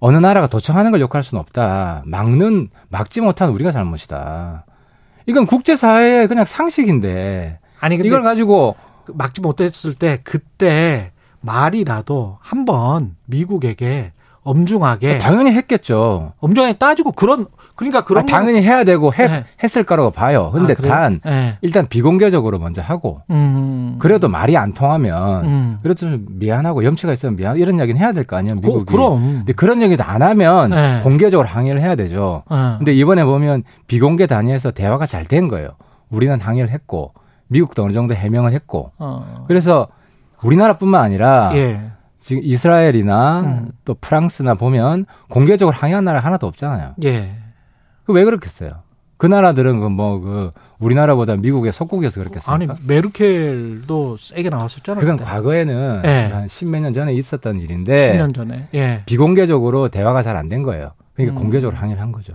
어느 0.00 0.16
나라가 0.16 0.46
도청하는 0.46 0.90
걸 0.92 1.00
욕할 1.00 1.22
수는 1.22 1.40
없다 1.40 2.02
막는 2.06 2.70
막지 2.88 3.20
못한 3.20 3.50
우리가 3.50 3.70
잘못이다 3.70 4.64
이건 5.26 5.46
국제 5.46 5.76
사회의 5.76 6.26
그냥 6.26 6.44
상식인데. 6.44 7.58
아니 7.78 7.94
이걸 7.94 8.22
가지고 8.22 8.74
막지 9.08 9.40
못했을 9.40 9.94
때 9.94 10.20
그때 10.24 11.12
말이라도 11.40 12.38
한번 12.40 13.16
미국에게 13.26 14.12
엄중하게 14.42 15.18
당연히 15.18 15.52
했겠죠. 15.52 16.32
엄중하게 16.40 16.74
따지고 16.74 17.12
그런 17.12 17.46
그러니까 17.76 18.04
그런 18.04 18.24
아, 18.24 18.26
당연히 18.26 18.62
해야 18.62 18.84
되고 18.84 19.12
해- 19.12 19.26
네. 19.26 19.44
했을 19.62 19.84
거라고 19.84 20.10
봐요. 20.10 20.50
근데 20.54 20.74
아? 20.78 20.82
단 20.82 21.20
네. 21.24 21.56
일단 21.60 21.86
비공개적으로 21.88 22.58
먼저 22.58 22.80
하고 22.82 23.20
음. 23.30 23.96
그래도 23.98 24.28
말이 24.28 24.56
안 24.56 24.72
통하면 24.72 25.44
음. 25.44 25.78
그래도 25.82 26.00
좀 26.00 26.26
미안하고 26.30 26.84
염치가 26.84 27.12
있으면 27.12 27.36
미안 27.36 27.56
이런 27.58 27.76
이야기는 27.76 28.00
해야 28.00 28.12
될 28.12 28.24
거 28.24 28.36
아니에요 28.36 28.56
고- 28.56 28.60
미국이. 28.60 28.84
그럼. 28.92 29.20
근데 29.38 29.52
그런 29.52 29.82
얘기도 29.82 30.04
안 30.04 30.22
하면 30.22 30.70
네. 30.70 31.00
공개적으로 31.02 31.46
항의를 31.48 31.80
해야 31.80 31.94
되죠. 31.94 32.42
어. 32.48 32.74
근데 32.78 32.92
이번에 32.94 33.24
보면 33.24 33.62
비공개 33.88 34.26
단위에서 34.26 34.70
대화가 34.72 35.06
잘 35.06 35.24
된 35.26 35.48
거예요. 35.48 35.70
우리는 36.10 36.38
항의를 36.40 36.70
했고 36.70 37.12
미국도 37.48 37.84
어느 37.84 37.92
정도 37.92 38.14
해명을 38.14 38.52
했고 38.52 38.92
어. 38.98 39.44
그래서 39.48 39.88
우리나라뿐만 40.42 41.02
아니라 41.02 41.50
예. 41.54 41.90
지금 42.22 42.42
이스라엘이나 42.44 43.40
음. 43.40 43.72
또 43.84 43.94
프랑스나 43.94 44.54
보면 44.54 45.06
공개적으로 45.28 45.76
항의한 45.76 46.04
나라 46.04 46.20
하나도 46.20 46.46
없잖아요. 46.46 46.94
예. 47.04 47.36
그왜 48.04 48.24
그렇겠어요? 48.24 48.82
그 49.16 49.26
나라들은 49.26 49.80
그뭐 49.80 50.20
그 50.20 50.50
우리나라보다 50.78 51.36
미국의 51.36 51.72
속국이어서 51.72 52.20
그렇겠습니까? 52.20 52.52
아니 52.52 52.66
메르켈도 52.86 54.16
세게 54.18 54.48
나왔었잖아요. 54.48 55.00
그건 55.00 55.16
그때. 55.18 55.30
과거에는 55.30 56.02
네. 56.02 56.26
한 56.32 56.48
십몇 56.48 56.80
년 56.82 56.94
전에 56.94 57.12
있었던 57.12 57.60
일인데 57.60 58.16
10년 58.18 58.34
전에. 58.34 58.68
예. 58.74 59.02
비공개적으로 59.06 59.88
대화가 59.88 60.22
잘 60.22 60.36
안 60.36 60.48
된 60.48 60.62
거예요. 60.62 60.92
그러니까 61.14 61.38
음. 61.38 61.42
공개적으로 61.42 61.76
항의를 61.76 62.00
한 62.00 62.12
거죠. 62.12 62.34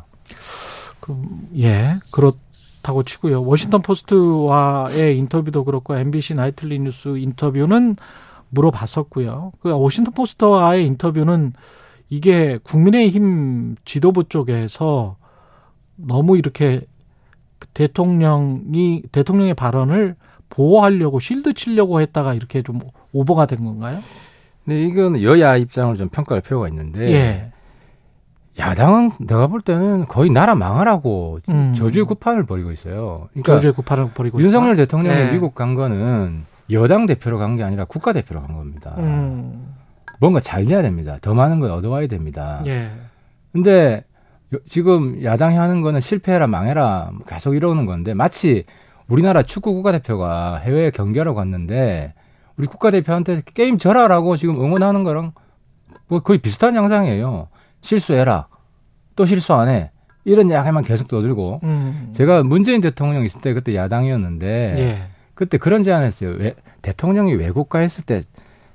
그럼 1.00 1.24
예. 1.58 1.98
그렇 2.12 2.34
다고 2.86 3.02
치고요. 3.02 3.44
워싱턴 3.44 3.82
포스트와의 3.82 5.18
인터뷰도 5.18 5.64
그렇고 5.64 5.98
NBC 5.98 6.36
Nightly 6.36 6.78
News 6.78 7.18
인터뷰는 7.18 7.96
물어봤었고요. 8.50 9.54
그 9.60 9.72
워싱턴 9.72 10.14
포스트와의 10.14 10.86
인터뷰는 10.86 11.54
이게 12.10 12.60
국민의힘 12.62 13.78
지도부 13.86 14.26
쪽에서 14.26 15.18
너무 15.96 16.38
이렇게 16.38 16.82
대통령이 17.74 19.02
대통령의 19.12 19.56
발언을 19.56 20.16
보호하려고 20.50 21.20
shield 21.20 21.56
치려고 21.56 22.02
했다가 22.02 22.36
이렇게 22.36 22.62
좀 22.62 22.82
오버가 23.14 23.48
된 23.48 23.66
건가요? 23.66 23.98
근데 24.64 24.84
이건 24.84 25.24
여야 25.24 25.58
입장을 25.58 25.96
좀 25.96 26.10
평가할 26.10 26.42
필요가 26.42 26.68
있는데 26.68 27.12
예. 27.12 27.52
야당은 28.58 29.12
내가 29.28 29.48
볼 29.48 29.62
때는 29.62 30.08
거의 30.08 30.30
나라 30.30 30.56
망하라고 30.56 31.40
음. 31.50 31.74
저주의 31.76 32.06
구판을 32.06 32.46
벌이고 32.46 32.72
있어요. 32.72 33.28
그러니까 33.32 33.54
저주의 33.54 33.74
구판을 33.74 34.12
벌이고 34.14 34.40
윤석열 34.42 34.74
있다. 34.74 34.84
대통령이 34.84 35.18
예. 35.20 35.32
미국 35.32 35.56
간 35.56 35.74
거는 35.76 36.46
여당 36.72 37.06
대표로 37.06 37.38
간 37.38 37.58
게 37.58 37.64
아니라 37.64 37.86
국가 37.86 38.14
대표로 38.14 38.42
간 38.42 38.56
겁니다. 38.56 38.96
음. 38.98 39.74
뭔가 40.20 40.40
잘 40.40 40.66
돼야 40.66 40.82
됩니다. 40.82 41.18
더 41.22 41.34
많은 41.34 41.60
걸 41.60 41.70
얻어와야 41.72 42.08
됩니다. 42.08 42.62
예. 42.66 42.90
근데 43.52 44.04
요- 44.54 44.60
지금 44.70 45.22
야당이 45.24 45.58
하는 45.58 45.82
거는 45.82 46.00
실패해라 46.00 46.48
망해라 46.48 47.12
계속 47.28 47.56
이러는 47.56 47.86
건데 47.86 48.14
마치 48.14 48.64
우리나라 49.08 49.44
축구 49.44 49.74
국가대표가 49.74 50.58
해외에 50.58 50.92
경기하러 50.92 51.34
갔는데 51.34 52.14
우리 52.58 52.68
국가대표한테 52.68 53.44
게임 53.54 53.78
져라라고 53.78 54.38
지금 54.38 54.62
응원하는 54.62 55.04
거랑 55.04 55.34
뭐 56.08 56.22
거의 56.22 56.40
비슷한 56.40 56.74
양상이에요. 56.76 57.50
실수해라. 57.86 58.48
또 59.16 59.26
실수 59.26 59.54
안 59.54 59.70
해. 59.70 59.92
이런 60.26 60.50
이야기만 60.50 60.84
계속 60.84 61.08
떠들고 61.08 61.62
음. 61.64 62.12
제가 62.16 62.44
문재인 62.44 62.82
대통령 62.82 63.24
있을 63.24 63.42
때 63.42 63.54
그때 63.54 63.76
야당이었는데 63.76 64.76
예. 64.78 65.02
그때 65.36 65.58
그런 65.58 65.84
제안했어요. 65.84 66.32
왜 66.32 66.56
대통령이 66.82 67.34
외국가 67.36 67.80
했을 67.80 68.04
때 68.04 68.22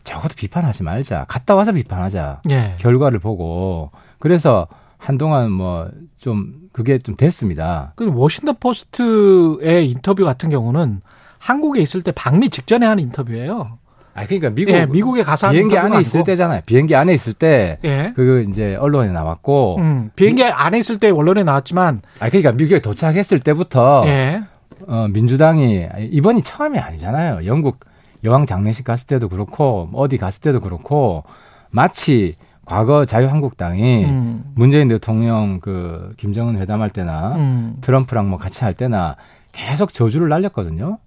적어도 0.05 0.35
비판하지 0.37 0.83
말자. 0.85 1.27
갔다 1.29 1.57
와서 1.57 1.73
비판하자. 1.73 2.43
예. 2.51 2.77
결과를 2.79 3.19
보고 3.19 3.91
그래서 4.19 4.67
한동안 4.99 5.51
뭐 5.51 5.91
좀 6.21 6.53
그게 6.73 6.99
좀 6.99 7.17
됐습니다. 7.17 7.93
그 7.97 8.13
워싱턴 8.15 8.55
포스트의 8.61 9.91
인터뷰 9.91 10.25
같은 10.25 10.51
경우는 10.51 11.01
한국에 11.39 11.81
있을 11.81 12.03
때 12.03 12.13
방미 12.13 12.51
직전에 12.51 12.87
한 12.87 12.99
인터뷰예요. 12.99 13.79
아 14.21 14.27
그러니까 14.27 14.51
미국 14.51 14.73
예, 14.73 14.85
미국에 14.85 15.23
가서 15.23 15.47
한 15.47 15.55
비행기 15.55 15.79
안에 15.79 16.01
있을 16.01 16.19
아니고. 16.19 16.27
때잖아요. 16.27 16.61
비행기 16.67 16.95
안에 16.95 17.15
있을 17.15 17.33
때 17.33 17.79
예. 17.85 18.13
그거 18.15 18.41
이제 18.51 18.77
언론에 18.77 19.11
나왔고 19.13 19.77
음, 19.79 20.11
비행기 20.15 20.45
안에 20.45 20.79
있을 20.79 20.99
때 20.99 21.09
원론에 21.09 21.43
나왔지만 21.43 22.03
아 22.21 22.29
그러니까 22.29 22.53
미국에 22.53 22.81
도착했을 22.81 23.39
때부터 23.39 24.03
예. 24.07 24.43
어, 24.87 25.09
민주당이 25.09 25.87
이번이 26.11 26.43
처음이 26.43 26.79
아니잖아요. 26.79 27.47
영국 27.47 27.81
여왕 28.23 28.45
장례식 28.45 28.85
갔을 28.85 29.07
때도 29.07 29.31
그렇고 29.31 29.89
어디 29.95 30.19
갔을 30.19 30.43
때도 30.43 30.61
그렇고 30.61 31.25
마치 31.71 32.37
과거 32.67 33.07
자유한국당이 33.07 34.05
음. 34.05 34.45
문재인 34.55 34.89
대통령 34.89 35.61
그 35.61 36.13
김정은 36.19 36.59
회담할 36.59 36.91
때나 36.91 37.37
음. 37.37 37.77
트럼프랑 37.81 38.29
뭐 38.29 38.39
같이 38.39 38.65
할 38.65 38.75
때나 38.75 39.17
계속 39.53 39.95
저주를 39.95 40.29
날렸거든요. 40.29 40.99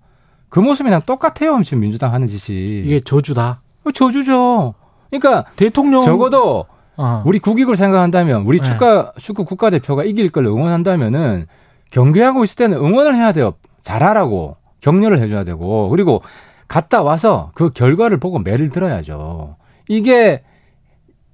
그 0.53 0.59
모습이랑 0.59 1.01
똑같아요. 1.07 1.63
지금 1.63 1.79
민주당 1.79 2.13
하는 2.13 2.27
짓이. 2.27 2.81
이게 2.85 2.99
저주다. 2.99 3.61
어, 3.85 3.91
저주죠. 3.91 4.75
그러니까 5.09 5.49
대통령 5.55 6.03
적어도 6.03 6.67
어. 6.95 7.23
우리 7.25 7.39
국익을 7.39 7.75
생각한다면 7.75 8.43
우리 8.43 8.59
네. 8.59 8.63
축구 8.63 9.11
축구 9.19 9.45
국가대표가 9.45 10.03
이길 10.03 10.29
걸 10.29 10.45
응원한다면은 10.45 11.47
경기하고 11.89 12.43
있을 12.43 12.55
때는 12.57 12.77
응원을 12.77 13.15
해야 13.15 13.31
돼요. 13.31 13.55
잘하라고 13.81 14.55
격려를 14.79 15.17
해줘야 15.21 15.43
되고 15.43 15.89
그리고 15.89 16.21
갔다 16.67 17.01
와서 17.01 17.49
그 17.55 17.71
결과를 17.71 18.19
보고 18.19 18.37
매를 18.37 18.69
들어야죠. 18.69 19.55
이게 19.87 20.43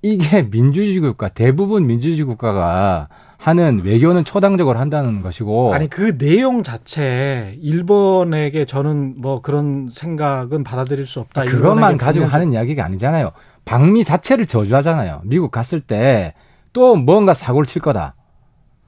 이게 0.01 0.49
민주주의 0.49 1.01
국가 1.01 1.27
대부분 1.27 1.87
민주주의 1.87 2.25
국가가 2.25 3.09
하는 3.39 3.81
외교는 3.83 4.25
초당적으로 4.25 4.77
한다는 4.77 5.21
것이고 5.21 5.73
아니 5.73 5.89
그 5.89 6.17
내용 6.17 6.61
자체 6.61 7.57
일본에게 7.61 8.65
저는 8.65 9.15
뭐 9.17 9.41
그런 9.41 9.89
생각은 9.91 10.63
받아들일 10.63 11.07
수 11.07 11.19
없다. 11.21 11.45
그것만 11.45 11.75
일본에게 11.93 11.97
가지고 11.97 12.25
하는 12.25 12.51
이야기가 12.53 12.83
아니잖아요. 12.83 13.31
방미 13.65 14.03
자체를 14.03 14.45
저주하잖아요. 14.45 15.21
미국 15.23 15.51
갔을 15.51 15.79
때 15.79 16.33
또 16.73 16.95
뭔가 16.95 17.33
사고를 17.33 17.65
칠 17.65 17.81
거다. 17.81 18.15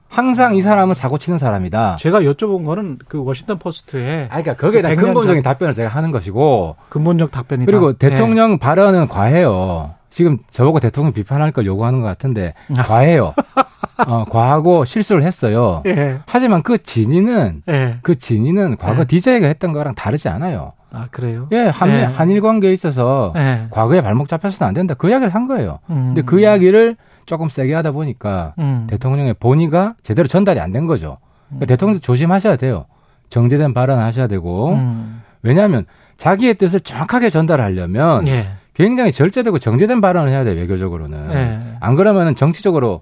항상 0.08 0.54
이 0.54 0.60
사람은 0.60 0.94
사고 0.94 1.16
치는 1.16 1.38
사람이다. 1.38 1.96
제가 1.98 2.20
여쭤본 2.20 2.66
거는 2.66 2.98
그 3.08 3.22
워싱턴 3.24 3.58
포스트의 3.58 4.24
아, 4.24 4.42
그러니까 4.42 4.54
거기에 4.56 4.82
대한 4.82 4.96
그 4.96 5.04
근본적인 5.06 5.42
답변을 5.42 5.72
제가 5.72 5.88
하는 5.88 6.10
것이고 6.10 6.76
근본적 6.90 7.30
답변이다. 7.30 7.70
그리고 7.70 7.94
네. 7.94 8.08
대통령 8.10 8.58
발언은 8.58 9.08
과해요. 9.08 9.94
지금 10.10 10.38
저보고 10.50 10.80
대통령 10.80 11.14
비판할 11.14 11.52
걸 11.52 11.64
요구하는 11.64 12.00
것 12.02 12.06
같은데 12.06 12.52
과해요. 12.76 13.34
어, 14.06 14.24
과하고 14.24 14.84
실수를 14.84 15.22
했어요. 15.22 15.82
예. 15.86 16.18
하지만 16.26 16.62
그 16.62 16.82
진위는 16.82 17.62
예. 17.68 17.98
그 18.02 18.18
진위는 18.18 18.76
과거 18.76 19.00
네. 19.00 19.04
DJ가 19.04 19.46
했던 19.46 19.72
거랑 19.72 19.94
다르지 19.94 20.28
않아요. 20.28 20.72
아 20.94 21.06
그래요? 21.10 21.48
예, 21.52 21.68
한, 21.68 21.88
네. 21.88 22.04
한일 22.04 22.40
관계에 22.42 22.72
있어서 22.72 23.32
예. 23.36 23.66
과거에 23.70 24.02
발목 24.02 24.28
잡혀서는 24.28 24.68
안 24.68 24.74
된다. 24.74 24.94
그 24.94 25.08
이야기를 25.08 25.34
한 25.34 25.46
거예요. 25.46 25.78
음. 25.90 26.08
근데 26.08 26.22
그 26.22 26.40
이야기를 26.40 26.96
조금 27.26 27.48
세게 27.48 27.72
하다 27.74 27.92
보니까 27.92 28.54
음. 28.58 28.86
대통령의 28.90 29.34
본의가 29.34 29.94
제대로 30.02 30.28
전달이 30.28 30.60
안 30.60 30.72
된 30.72 30.86
거죠. 30.86 31.18
그러니까 31.48 31.64
음. 31.64 31.66
대통령 31.66 32.00
조심하셔야 32.00 32.56
돼요. 32.56 32.86
정제된 33.30 33.72
발언을 33.72 34.02
하셔야 34.02 34.26
되고 34.26 34.74
음. 34.74 35.22
왜냐하면 35.42 35.86
자기의 36.18 36.54
뜻을 36.54 36.80
정확하게 36.80 37.30
전달하려면 37.30 38.26
예. 38.28 38.46
굉장히 38.74 39.12
절제되고 39.12 39.58
정제된 39.58 40.00
발언을 40.00 40.30
해야 40.30 40.44
돼요 40.44 40.56
외교적으로는 40.56 41.30
예. 41.32 41.60
안 41.80 41.94
그러면은 41.96 42.34
정치적으로 42.34 43.00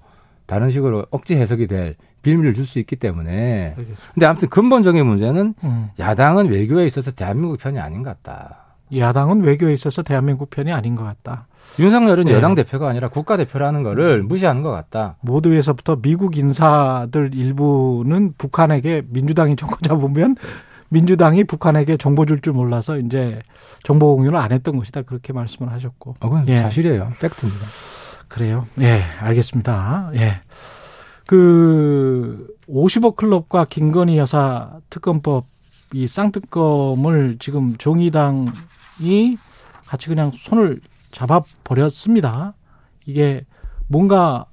다른 0.51 0.69
식으로 0.69 1.05
억지 1.11 1.37
해석이 1.37 1.67
될 1.67 1.95
빌미를 2.23 2.53
줄 2.53 2.65
수 2.65 2.77
있기 2.79 2.97
때문에 2.97 3.67
알겠습니다. 3.69 4.01
근데 4.13 4.25
아무튼 4.25 4.49
근본적인 4.49 5.05
문제는 5.05 5.53
음. 5.63 5.89
야당은 5.97 6.49
외교에 6.49 6.85
있어서 6.85 7.11
대한민국 7.11 7.57
편이 7.57 7.79
아닌 7.79 8.03
것 8.03 8.21
같다. 8.21 8.57
야당은 8.93 9.43
외교에 9.43 9.71
있어서 9.73 10.01
대한민국 10.03 10.49
편이 10.49 10.73
아닌 10.73 10.95
것 10.95 11.05
같다. 11.05 11.47
윤석열은 11.79 12.25
네. 12.25 12.33
여당 12.33 12.53
대표가 12.55 12.89
아니라 12.89 13.07
국가 13.07 13.37
대표라는 13.37 13.83
거를 13.83 14.23
무시하는 14.23 14.61
것 14.61 14.71
같다. 14.71 15.15
모두에서부터 15.21 15.95
미국 16.01 16.35
인사들 16.35 17.31
일부는 17.33 18.33
북한에게 18.37 19.03
민주당이 19.07 19.55
정권 19.55 19.79
잡으면 19.87 20.35
민주당이 20.89 21.45
북한에게 21.45 21.95
정보 21.95 22.25
줄 22.25 22.41
줄 22.41 22.51
몰라서 22.51 22.97
이제 22.97 23.39
정보 23.83 24.17
공유를 24.17 24.37
안 24.37 24.51
했던 24.51 24.75
것이다 24.75 25.03
그렇게 25.03 25.31
말씀을 25.31 25.71
하셨고 25.71 26.15
어, 26.19 26.27
그건 26.29 26.45
예. 26.49 26.57
사실이에요. 26.57 27.13
팩트입니다. 27.21 27.65
그래요. 28.31 28.65
예, 28.79 29.01
알겠습니다. 29.19 30.11
예. 30.15 30.41
그 31.27 32.47
50억 32.69 33.17
클럽과 33.17 33.65
김건희 33.65 34.17
여사 34.17 34.71
특검법 34.89 35.45
이 35.93 36.07
쌍특검을 36.07 37.37
지금 37.39 37.75
정의당이 37.77 39.37
같이 39.85 40.07
그냥 40.07 40.31
손을 40.33 40.79
잡아 41.11 41.41
버렸습니다. 41.65 42.53
이게 43.05 43.45
뭔가 43.87 44.45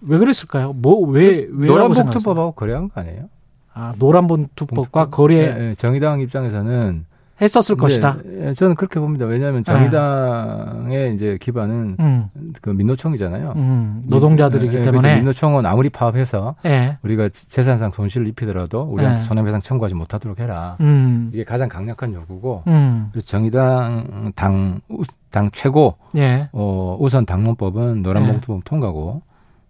왜 0.00 0.18
그랬을까요? 0.18 0.72
뭐 0.72 1.06
왜 1.08 1.46
왜라고 1.48 1.48
생각하세요? 1.50 1.66
노란복투법하고 1.68 2.52
거래한 2.52 2.88
거 2.88 3.00
아니에요? 3.00 3.28
아, 3.72 3.94
노란 3.98 4.26
봉투법과 4.26 5.10
거래 5.10 5.36
예, 5.36 5.68
예, 5.70 5.74
정의당 5.76 6.20
입장에서는 6.20 7.06
했었을 7.40 7.74
이제, 7.74 7.80
것이다. 7.80 8.16
예, 8.42 8.52
저는 8.54 8.74
그렇게 8.74 9.00
봅니다. 9.00 9.24
왜냐하면 9.26 9.64
정의당의 9.64 11.14
이제 11.14 11.38
기반은 11.40 11.96
음, 11.98 12.28
그 12.60 12.70
민노총이잖아요. 12.70 13.52
음, 13.56 14.02
노동자들이기 14.06 14.76
예, 14.76 14.80
예, 14.80 14.84
때문에. 14.84 15.16
민노총은 15.16 15.64
아무리 15.66 15.88
파업해서 15.90 16.56
예. 16.66 16.98
우리가 17.02 17.28
재산상 17.32 17.92
손실을 17.92 18.26
입히더라도 18.28 18.82
우리한테 18.82 19.20
네. 19.20 19.26
손해배상 19.26 19.62
청구하지 19.62 19.94
못하도록 19.94 20.38
해라. 20.40 20.76
음, 20.80 21.30
이게 21.32 21.44
가장 21.44 21.68
강력한 21.68 22.12
요구고 22.14 22.64
음, 22.66 23.08
그래서 23.12 23.26
정의당 23.26 24.32
당, 24.34 24.80
우- 24.88 25.02
당 25.30 25.50
최고 25.52 25.96
예. 26.16 26.48
어, 26.52 26.96
우선 27.00 27.24
당론법은 27.26 27.94
네. 27.96 28.00
노란봉투법 28.02 28.64
통과고 28.64 29.22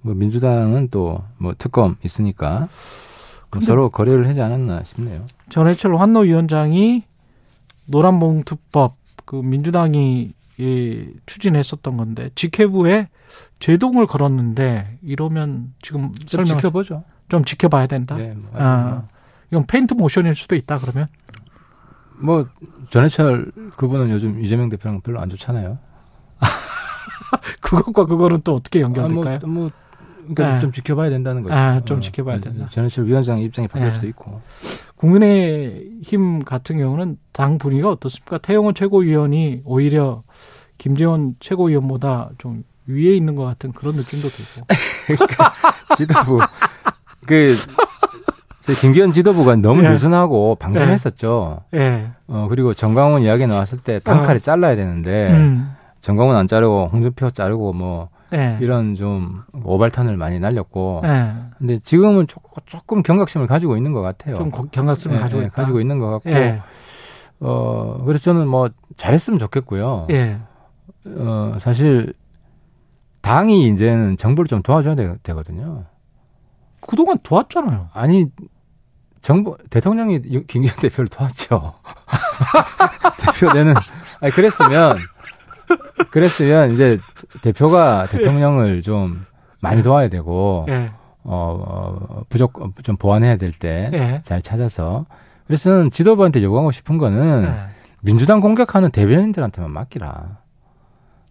뭐 0.02 0.14
민주당은 0.14 0.88
또 0.90 1.22
뭐 1.38 1.54
특검 1.56 1.96
있으니까 2.04 2.68
뭐 3.52 3.60
서로 3.62 3.88
거래를 3.90 4.28
하지 4.28 4.40
않았나 4.42 4.82
싶네요. 4.84 5.22
전해철 5.48 5.96
환노위원장이 5.96 7.04
노란봉투법 7.90 8.96
그 9.24 9.36
민주당이 9.36 10.32
예, 10.60 11.06
추진했었던 11.26 11.96
건데 11.96 12.30
직회부에 12.34 13.08
제동을 13.60 14.06
걸었는데 14.06 14.98
이러면 15.02 15.72
지금 15.80 16.12
좀 16.26 16.44
지켜보죠. 16.44 17.04
좀 17.28 17.44
지켜봐야 17.44 17.86
된다. 17.86 18.16
네, 18.16 18.36
아, 18.54 18.64
아. 18.64 19.08
이건 19.50 19.66
페인트 19.66 19.94
모션일 19.94 20.34
수도 20.34 20.56
있다 20.56 20.78
그러면. 20.78 21.06
뭐 22.22 22.46
전해철 22.90 23.50
그분은 23.76 24.10
요즘 24.10 24.42
이재명 24.42 24.68
대표랑 24.68 25.00
별로 25.00 25.20
안 25.20 25.30
좋잖아요. 25.30 25.78
그것과 27.60 28.04
그거는 28.06 28.42
또 28.44 28.56
어떻게 28.56 28.80
아, 28.80 28.82
연결될까요? 28.82 29.38
뭐, 29.44 29.48
뭐 29.48 29.70
그러니까 30.34 30.54
네. 30.54 30.60
좀 30.60 30.72
지켜봐야 30.72 31.08
된다는 31.08 31.42
거죠. 31.42 31.54
아, 31.54 31.80
좀 31.80 32.00
지켜봐야 32.00 32.40
된다. 32.40 32.68
전해철 32.70 33.06
위원장의 33.06 33.44
입장이 33.44 33.68
바뀔 33.68 33.88
네. 33.88 33.94
수도 33.94 34.06
있고. 34.08 34.42
국민의힘 35.00 36.44
같은 36.44 36.76
경우는 36.76 37.16
당 37.32 37.56
분위기가 37.56 37.90
어떻습니까? 37.90 38.36
태영호 38.36 38.74
최고위원이 38.74 39.62
오히려 39.64 40.22
김재원 40.76 41.36
최고위원보다 41.40 42.30
좀 42.36 42.64
위에 42.86 43.16
있는 43.16 43.34
것 43.34 43.44
같은 43.44 43.72
그런 43.72 43.94
느낌도 43.94 44.28
들고. 44.28 44.66
지도부 45.96 46.40
그제 47.26 48.74
김기현 48.80 49.12
지도부가 49.12 49.56
너무 49.56 49.82
예. 49.84 49.88
느슨하고 49.88 50.56
방심했었죠. 50.56 51.62
예. 51.74 52.10
어 52.28 52.46
그리고 52.50 52.74
정광훈 52.74 53.22
이야기 53.22 53.46
나왔을 53.46 53.78
때 53.78 54.00
단칼에 54.00 54.40
잘라야 54.40 54.76
되는데 54.76 55.32
음. 55.32 55.74
정광훈 56.00 56.36
안 56.36 56.46
자르고 56.46 56.90
홍준표 56.92 57.30
자르고 57.30 57.72
뭐 57.72 58.10
예. 58.32 58.58
이런 58.60 58.94
좀 58.94 59.42
오발탄을 59.64 60.16
많이 60.16 60.38
날렸고 60.38 61.02
예. 61.04 61.34
근데 61.58 61.78
지금은 61.80 62.26
조금, 62.26 62.62
조금 62.66 63.02
경각심을 63.02 63.46
가지고 63.46 63.76
있는 63.76 63.92
것 63.92 64.00
같아요. 64.02 64.36
좀 64.36 64.50
거- 64.50 64.64
경각심을 64.70 65.16
예, 65.16 65.20
가지고. 65.20 65.48
가지고 65.50 65.80
있는 65.80 65.98
것 65.98 66.10
같고 66.10 66.30
예. 66.30 66.62
어 67.40 67.98
그래서 68.04 68.22
저는 68.24 68.46
뭐 68.48 68.68
잘했으면 68.96 69.38
좋겠고요. 69.38 70.06
예. 70.10 70.38
어 71.06 71.56
사실 71.58 72.12
당이 73.22 73.68
이제는 73.68 74.16
정부를 74.16 74.46
좀 74.48 74.62
도와줘야 74.62 74.94
되, 74.94 75.14
되거든요. 75.22 75.84
그동안 76.80 77.16
도왔잖아요. 77.22 77.88
아니 77.92 78.26
정부 79.22 79.56
대통령이 79.70 80.20
유- 80.30 80.46
김기현 80.46 80.76
대표를 80.80 81.08
도왔죠. 81.08 81.74
대표는 83.40 83.74
아니 84.20 84.32
그랬으면 84.32 84.96
그랬으면 86.10 86.72
이제 86.72 86.98
대표가 87.42 88.06
대통령을 88.10 88.82
좀 88.82 89.24
많이 89.60 89.82
도와야 89.82 90.08
되고 90.08 90.66
예. 90.68 90.90
어, 91.22 91.62
어 91.62 92.24
부족 92.28 92.74
좀 92.82 92.96
보완해야 92.96 93.36
될 93.36 93.52
때잘 93.52 94.38
예. 94.38 94.40
찾아서 94.40 95.06
그래서 95.46 95.88
지도부한테 95.88 96.42
요구하고 96.42 96.70
싶은 96.70 96.96
거는 96.96 97.44
예. 97.44 97.80
민주당 98.02 98.40
공격하는 98.40 98.90
대변인들한테만 98.90 99.72
맡기라. 99.72 100.38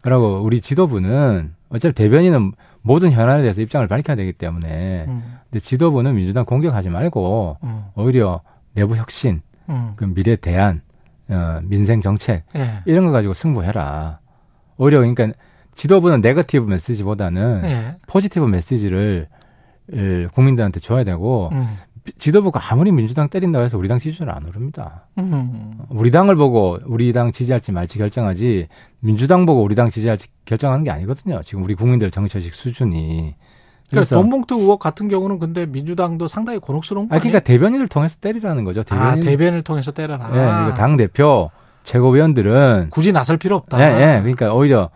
그리고 0.01 0.41
우리 0.41 0.61
지도부는 0.61 1.53
어차피 1.69 1.93
대변인은 1.93 2.53
모든 2.81 3.11
현안에 3.11 3.41
대해서 3.41 3.61
입장을 3.61 3.87
밝혀야 3.87 4.15
되기 4.15 4.33
때문에 4.33 5.05
음. 5.07 5.37
근데 5.49 5.59
지도부는 5.59 6.15
민주당 6.15 6.45
공격하지 6.45 6.89
말고 6.89 7.57
음. 7.63 7.83
오히려 7.95 8.41
내부 8.73 8.95
혁신, 8.95 9.41
음. 9.69 9.93
그 9.95 10.05
미래 10.05 10.35
대안, 10.35 10.81
어, 11.29 11.59
민생 11.63 12.01
정책 12.01 12.43
예. 12.55 12.81
이런 12.85 13.05
거 13.05 13.11
가지고 13.11 13.33
승부해라. 13.33 14.19
오히려 14.77 14.99
그러니까 14.99 15.31
지도부는 15.75 16.21
네거티브 16.21 16.65
메시지보다는 16.65 17.61
예. 17.65 17.95
포지티브 18.07 18.45
메시지를 18.45 19.27
에, 19.93 20.27
국민들한테 20.33 20.79
줘야 20.79 21.03
되고 21.03 21.49
음. 21.53 21.67
지도부가 22.17 22.59
아무리 22.71 22.91
민주당 22.91 23.29
때린다고 23.29 23.63
해서 23.63 23.77
우리 23.77 23.87
당 23.87 23.99
지지율 23.99 24.29
안 24.31 24.45
오릅니다. 24.45 25.07
음. 25.19 25.77
우리 25.89 26.11
당을 26.11 26.35
보고 26.35 26.79
우리 26.85 27.13
당 27.13 27.31
지지할지 27.31 27.71
말지 27.71 27.97
결정하지 27.97 28.67
민주당 28.99 29.45
보고 29.45 29.61
우리 29.63 29.75
당 29.75 29.89
지지할지 29.89 30.27
결정하는 30.45 30.83
게 30.83 30.91
아니거든요. 30.91 31.41
지금 31.43 31.63
우리 31.63 31.75
국민들 31.75 32.09
정치의식 32.09 32.53
수준이. 32.53 33.35
그러니까 33.89 34.15
돈봉투 34.15 34.55
의혹 34.59 34.79
같은 34.79 35.07
경우는 35.07 35.39
근데 35.39 35.65
민주당도 35.65 36.27
상당히 36.27 36.59
곤혹스러운 36.59 37.09
거아 37.09 37.15
아니에요? 37.17 37.31
그러니까 37.31 37.45
대변인을 37.47 37.87
통해서 37.87 38.17
때리라는 38.21 38.63
거죠. 38.63 38.81
아, 38.89 39.15
대변인. 39.15 39.23
대변을 39.25 39.61
통해서 39.63 39.91
때려라. 39.91 40.29
예, 40.31 40.63
그리고 40.63 40.77
당 40.77 40.95
대표 40.97 41.49
최고위원들은 41.83 42.89
굳이 42.91 43.11
나설 43.11 43.37
필요 43.37 43.55
없다. 43.55 43.79
예, 43.81 44.01
예. 44.17 44.19
그러니까 44.21 44.53
오히려 44.53 44.89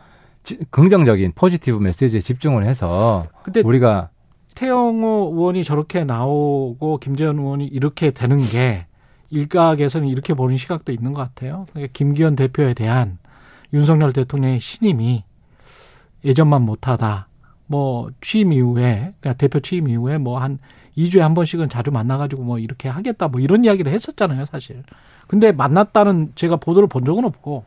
지- 0.43 0.59
긍정적인 0.71 1.33
포지티브 1.35 1.77
메시지에 1.77 2.19
집중을 2.19 2.65
해서 2.65 3.27
근데 3.43 3.61
우리가 3.61 4.09
태영호 4.55 5.31
의원이 5.33 5.63
저렇게 5.63 6.03
나오고 6.03 6.97
김재현 6.99 7.39
의원이 7.39 7.65
이렇게 7.65 8.11
되는 8.11 8.39
게 8.39 8.85
일각에서는 9.31 10.07
이렇게 10.07 10.33
보는 10.35 10.57
시각도 10.57 10.91
있는 10.91 11.13
것 11.13 11.21
같아요. 11.21 11.65
그러니까 11.71 11.91
김기현 11.93 12.35
대표에 12.35 12.73
대한 12.75 13.17
윤석열 13.73 14.13
대통령의 14.13 14.59
신임이 14.59 15.23
예전만 16.23 16.61
못하다. 16.61 17.27
뭐 17.65 18.09
취임 18.21 18.53
이후에 18.53 19.13
그러니까 19.19 19.33
대표 19.33 19.59
취임 19.59 19.87
이후에 19.87 20.17
뭐 20.19 20.37
한 20.37 20.59
2주에 20.97 21.19
한 21.19 21.33
번씩은 21.33 21.69
자주 21.69 21.89
만나가지고 21.89 22.43
뭐 22.43 22.59
이렇게 22.59 22.87
하겠다 22.87 23.27
뭐 23.27 23.41
이런 23.41 23.65
이야기를 23.65 23.91
했었잖아요 23.91 24.45
사실. 24.45 24.83
근데 25.27 25.51
만났다는 25.51 26.33
제가 26.35 26.57
보도를 26.57 26.87
본 26.87 27.03
적은 27.03 27.25
없고 27.25 27.63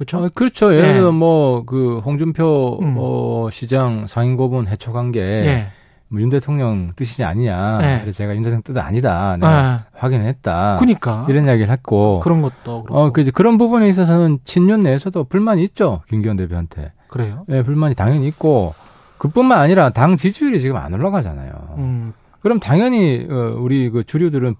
그렇죠. 0.00 0.18
어, 0.24 0.28
그렇죠. 0.34 0.74
예를 0.74 0.88
예. 0.88 0.94
들어 0.94 1.12
뭐그 1.12 1.98
홍준표 1.98 2.78
음. 2.80 2.94
어, 2.98 3.48
시장 3.52 4.06
상임고문 4.06 4.66
해촉한 4.68 5.12
게 5.12 5.20
예. 5.20 5.66
뭐윤 6.08 6.30
대통령 6.30 6.92
뜻이냐 6.96 7.28
아니냐. 7.28 7.78
네. 7.78 8.00
그래서 8.00 8.16
제가 8.16 8.34
윤 8.34 8.42
대통령 8.42 8.62
뜻 8.62 8.76
아니다. 8.78 9.36
내가 9.36 9.52
아, 9.52 9.84
확인했다. 9.92 10.76
그니까 10.78 11.26
이런 11.28 11.44
이야기를 11.44 11.70
했고. 11.70 12.20
그런 12.20 12.40
것도 12.40 12.84
그렇고. 12.84 12.98
어, 12.98 13.12
그 13.12 13.30
그런 13.30 13.58
부분에 13.58 13.88
있어서는 13.88 14.38
친윤 14.44 14.82
내에서도 14.82 15.24
불만이 15.24 15.62
있죠. 15.64 16.00
김기현 16.08 16.36
대표한테. 16.36 16.92
그래요. 17.08 17.44
예, 17.50 17.62
불만이 17.62 17.94
당연히 17.94 18.26
있고 18.28 18.74
그뿐만 19.18 19.58
아니라 19.58 19.90
당 19.90 20.16
지지율이 20.16 20.60
지금 20.60 20.76
안 20.76 20.94
올라가잖아요. 20.94 21.52
음, 21.76 22.12
그럼 22.40 22.58
당연히 22.58 23.26
어, 23.28 23.56
우리 23.58 23.90
그 23.90 24.02
주류들은 24.02 24.56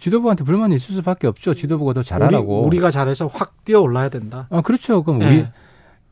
지도부한테 0.00 0.44
불만이 0.44 0.74
있을 0.74 0.94
수밖에 0.96 1.26
없죠. 1.26 1.54
지도부가 1.54 1.92
더 1.92 2.02
잘하라고. 2.02 2.64
우리, 2.66 2.78
가 2.80 2.90
잘해서 2.90 3.26
확 3.26 3.64
뛰어 3.64 3.80
올라야 3.80 4.08
된다. 4.08 4.46
아 4.50 4.60
그렇죠. 4.62 5.02
그럼 5.02 5.22
예. 5.22 5.26
우리 5.26 5.46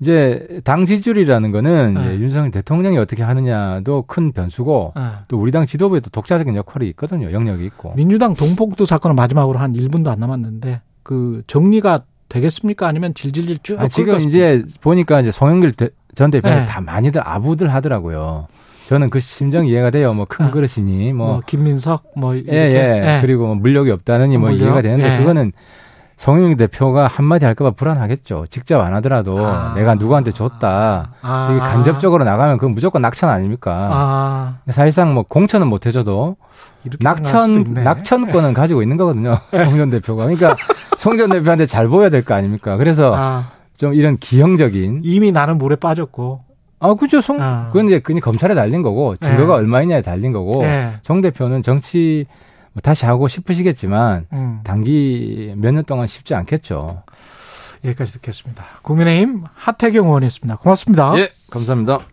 이제 0.00 0.60
당 0.62 0.86
지지율이라는 0.86 1.50
거는 1.50 1.94
네. 1.94 2.00
이제 2.00 2.18
윤석열 2.20 2.50
대통령이 2.52 2.98
어떻게 2.98 3.22
하느냐도 3.24 4.02
큰 4.06 4.30
변수고 4.32 4.92
예. 4.96 5.02
또 5.26 5.40
우리 5.40 5.50
당 5.50 5.66
지도부에도 5.66 6.10
독자적인 6.10 6.54
역할이 6.54 6.86
있거든요. 6.90 7.32
영역이 7.32 7.64
있고. 7.66 7.94
민주당 7.96 8.34
동폭도 8.34 8.86
사건은 8.86 9.16
마지막으로 9.16 9.58
한 9.58 9.72
1분도 9.72 10.08
안 10.08 10.20
남았는데 10.20 10.82
그 11.02 11.42
정리가 11.46 12.02
되겠습니까? 12.28 12.86
아니면 12.86 13.14
질질질 13.14 13.58
쭉 13.62 13.80
아, 13.80 13.88
지금 13.88 14.18
끌 14.18 14.26
이제 14.26 14.62
보니까 14.82 15.20
이제 15.20 15.30
송영길 15.30 15.72
대- 15.72 15.88
전 16.14 16.30
대표는 16.30 16.58
네. 16.58 16.66
다 16.66 16.80
많이들 16.80 17.26
아부들 17.26 17.72
하더라고요. 17.72 18.46
저는 18.88 19.10
그 19.10 19.20
심정 19.20 19.66
이해가 19.66 19.90
돼요. 19.90 20.14
뭐큰 20.14 20.46
아. 20.46 20.50
그릇이니 20.50 21.12
뭐, 21.12 21.26
뭐 21.26 21.40
김민석 21.44 22.04
뭐 22.16 22.34
예, 22.34 22.38
이렇게 22.40 23.02
예. 23.04 23.18
그리고 23.20 23.44
뭐 23.44 23.54
물력이 23.54 23.90
없다느니 23.90 24.38
뭐 24.38 24.48
물력? 24.48 24.64
이해가 24.64 24.80
되는데 24.80 25.14
예. 25.14 25.18
그거는 25.18 25.52
송영길 26.16 26.56
대표가 26.56 27.06
한마디 27.06 27.44
할까봐 27.44 27.72
불안하겠죠. 27.72 28.46
직접 28.48 28.80
안 28.80 28.94
하더라도 28.94 29.36
아. 29.38 29.74
내가 29.76 29.94
누구한테 29.94 30.30
줬다. 30.30 31.12
아. 31.20 31.48
이게 31.50 31.60
간접적으로 31.60 32.24
나가면 32.24 32.56
그건 32.56 32.74
무조건 32.74 33.02
낙천 33.02 33.28
아닙니까? 33.28 33.90
아, 33.92 34.56
사실상 34.70 35.12
뭐 35.12 35.22
공천은 35.22 35.66
못 35.66 35.84
해줘도 35.84 36.36
낙천. 37.00 37.74
낙천권은 37.74 38.54
가지고 38.54 38.80
있는 38.82 38.96
거거든요. 38.96 39.38
송전 39.52 39.90
대표가. 39.90 40.24
그러니까 40.24 40.56
송전 40.96 41.28
대표한테 41.28 41.66
잘 41.66 41.88
보여야 41.88 42.08
될 42.08 42.24
거 42.24 42.32
아닙니까? 42.34 42.78
그래서 42.78 43.12
아, 43.14 43.50
좀 43.76 43.92
이런 43.92 44.16
기형적인 44.16 45.02
이미 45.04 45.30
나는 45.30 45.58
물에 45.58 45.76
빠졌고. 45.76 46.47
아 46.80 46.94
그죠 46.94 47.20
송 47.20 47.40
아. 47.40 47.66
그건 47.68 47.86
이제 47.86 47.98
그냥 47.98 48.20
검찰에 48.20 48.54
달린 48.54 48.82
거고 48.82 49.16
증거가 49.16 49.54
예. 49.54 49.58
얼마이냐에 49.58 50.02
달린 50.02 50.32
거고 50.32 50.62
예. 50.64 50.94
정 51.02 51.20
대표는 51.20 51.62
정치 51.62 52.26
뭐 52.72 52.80
다시 52.82 53.04
하고 53.06 53.26
싶으시겠지만 53.28 54.26
음, 54.32 54.60
단기 54.64 55.52
몇 55.56 55.72
년 55.72 55.84
동안 55.84 56.06
쉽지 56.06 56.34
않겠죠. 56.34 57.02
여기까지 57.84 58.12
듣겠습니다. 58.14 58.64
국민의힘 58.82 59.44
하태경 59.54 60.06
의원이었습니다. 60.06 60.56
고맙습니다. 60.56 61.18
예, 61.18 61.30
감사합니다. 61.50 62.00